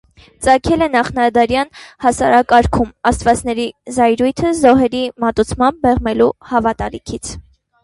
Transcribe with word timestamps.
Ծագել 0.45 0.83
է 0.85 0.85
նախնադարյան 0.93 1.69
հասարակարգում, 2.05 2.89
«աստվածների 3.11 3.67
զայրույթը» 3.99 4.55
զոհերի 4.63 5.05
մատուցմամբ 5.27 5.89
մեղմելու 5.89 6.33
հավատալիքից։ 6.51 7.35